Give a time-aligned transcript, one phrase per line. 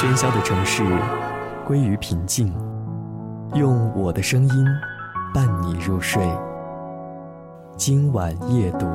[0.00, 0.84] 喧嚣的城市
[1.66, 2.54] 归于平静，
[3.54, 4.64] 用我的声音
[5.34, 6.22] 伴你入睡。
[7.76, 8.86] 今晚夜读。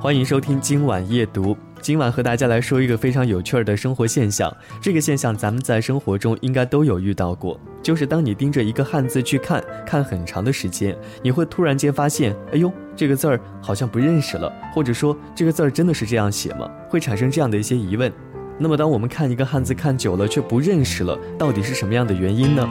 [0.00, 1.56] 欢迎收听今晚夜读。
[1.86, 4.52] 今晚和大家来说一个非常有趣儿的生活现象。
[4.82, 16.68] 这个现象咱们在生活中应该都有遇到过，就是当你盯着一个汉字去看，看很长的时间，你会突然间发现，哎呦，这个字儿好像不认识了，或者说这个字儿真的是这样写吗？
[16.88, 18.12] 会产生这样的一些疑问。
[18.58, 22.68] 那么当我们看一个汉字看久了却不认识了，到底是什么样的原因呢？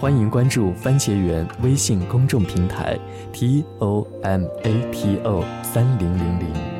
[0.00, 2.98] 欢迎关注番茄园微信公众平台
[3.34, 6.71] ，t o m a t o 三零零零。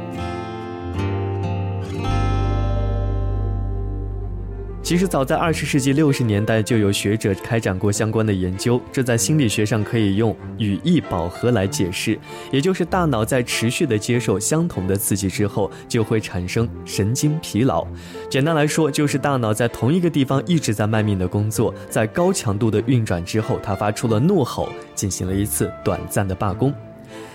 [4.93, 8.79] 其实早在二十世纪六十年代，就有学者开展过相关的研究。
[8.93, 12.19] 这在心理学上可以用语义饱和来解释，
[12.51, 17.87] 也就是大脑在持续的接受相同的刺激之后，就会产生神经疲劳。
[18.29, 26.71] 简单来说，就是大脑在同一个地方一直在卖命的工作，在高强度的运转之后，它发出了怒吼，进行了一次短暂的罢工。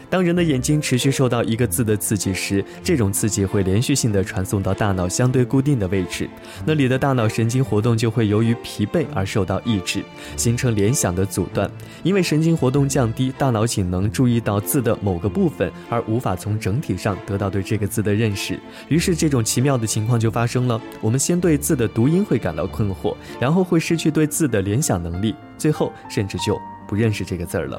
[0.10, 6.30] 当人的眼睛持续受到一个字的刺激时，这种刺激会连续性的传送到大脑相对固定的位置，
[6.66, 10.02] 那里的大脑神经活动就会由于疲惫而受到抑制，
[10.38, 11.70] 形成联想的阻断。
[12.04, 18.58] 因为神经活动降低，大脑仅能注意到字的某个部分，而无法从整体上得到对这个字的认识。
[18.88, 27.78] 于是，这种奇妙的情况就发生了：我们先对字的读音会感到困惑，然后会失去对字的联想能力，最后甚至就不认识这个字儿了。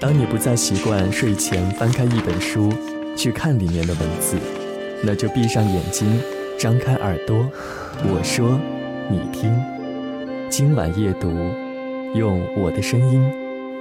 [0.00, 2.72] 当你不再习惯睡前翻开一本书
[3.16, 4.36] 去看里面的文字，
[5.04, 6.20] 那就闭上眼睛，
[6.58, 7.48] 张开耳朵，
[8.02, 8.58] 我说，
[9.08, 9.54] 你听。
[10.50, 11.30] 今晚夜读，
[12.14, 13.22] 用我的声音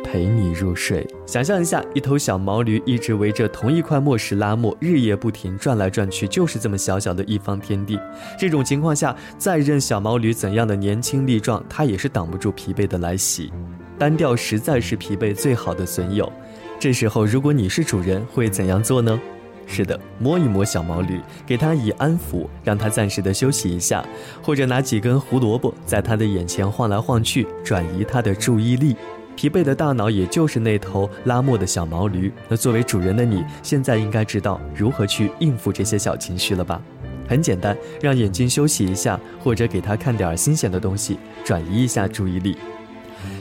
[0.03, 1.05] 陪你入睡。
[1.25, 7.99] 想象一下，一头小毛驴一直围着同一块磨石拉磨，日夜不停转来转去，就是这么小小的一方天地。
[8.37, 13.51] 这种情况下，再任小毛驴怎样的年轻力壮，它也是挡不住疲惫的来袭。
[13.97, 16.31] 单调实在是疲惫最好的损友。
[16.79, 19.19] 这时候，如果你是主人，会怎样做呢？
[19.65, 24.03] 是的，摸一摸小毛驴，给它以安抚，让它暂时的休息一下，
[24.41, 28.95] 或者拿几根胡萝卜在它的眼前晃来晃去，转移它的注意力。
[29.35, 32.31] 疲惫的大脑也就是那头拉磨的小毛驴。
[32.49, 36.81] 那作为主人的你，现在应该知道如何去应付这些小情绪了吧？
[37.25, 42.57] 很简单，让眼睛休息一下，或者给它看点新鲜的东西，转移一下注意力。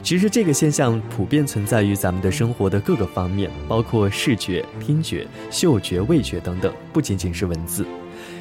[0.02, 7.86] 其实这个现象普遍存在于咱们的生活的各个方面，包括视觉、听觉、嗅觉、味觉等等，不仅仅是文字。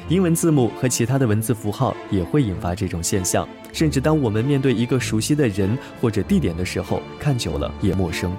[0.08, 8.36] 英文字母和其他的文字符号也会引发这种现象，甚至当我们面对一个熟悉的人或者地点的时候，看久了也陌生。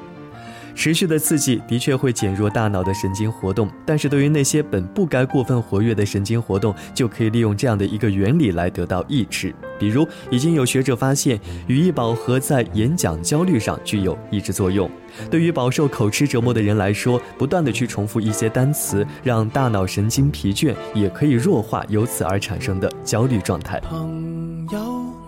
[0.75, 9.53] 持续的刺激的确会减弱大脑的神经活动，但是对于那些本不该过分活跃的神经活动，就可以利用这样的一个原理来得到抑制。
[9.79, 14.89] 比如，已经有学者发现，语义饱和在演讲焦虑上具有抑制作用。
[15.29, 23.79] 对于饱受口吃折磨的人来说，不断的去重复一些单词，让大脑神经疲倦，也可以弱化由此而产生的焦虑状态。
[23.81, 24.79] 朋友，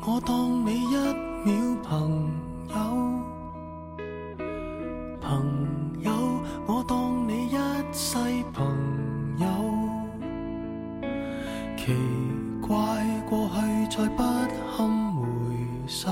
[0.08, 0.55] 我当
[11.86, 11.94] 奇
[12.68, 12.76] 怪，
[13.30, 13.56] 过去
[13.96, 14.24] 再不
[14.76, 15.24] 堪回
[15.86, 16.10] 首，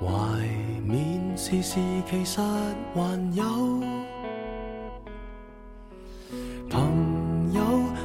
[0.00, 0.06] 怀
[0.86, 2.40] 缅事事其实
[2.94, 3.42] 还有。
[6.70, 7.60] 朋友，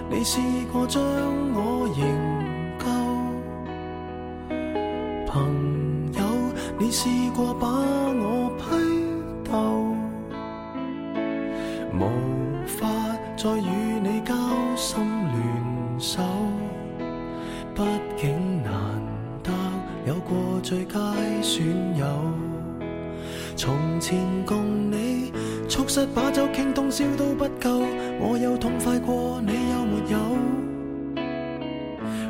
[0.09, 0.39] 你试
[0.73, 2.03] 过将我营
[2.79, 2.89] 救？
[5.28, 6.23] 朋友，
[6.79, 8.63] 你试过把我批
[9.47, 9.94] 斗？
[11.94, 12.01] 无
[12.66, 13.09] 法。
[13.41, 14.35] 再与你交
[14.75, 16.22] 心联手，
[17.73, 17.81] 毕
[18.17, 18.74] 竟难
[19.41, 19.50] 得
[20.06, 21.00] 有过最佳
[21.41, 22.06] 损友。
[23.56, 25.31] 从前共你
[25.69, 27.80] 促膝把酒倾通宵都不够，
[28.19, 30.19] 我有痛快过，你有没有？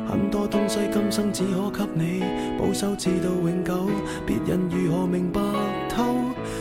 [0.06, 1.42] 很多东西今生只
[1.72, 2.22] 可给你
[2.56, 3.90] 保守，至到永久。
[4.24, 5.40] 别人如何明白
[5.88, 6.29] 透？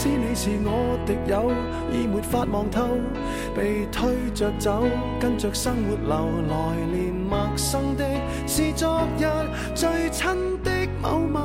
[0.00, 1.52] 知你是我敌友，
[1.92, 2.88] 已没法望透，
[3.54, 4.82] 被推着走，
[5.20, 8.04] 跟着生活流，来年陌生的，
[8.46, 9.26] 是昨日
[9.74, 10.32] 最亲
[10.64, 10.70] 的
[11.02, 11.40] 某某。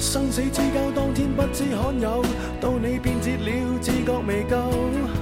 [0.00, 2.24] 生死之交，当天不知罕有，
[2.60, 5.21] 到你变节了，自觉未够。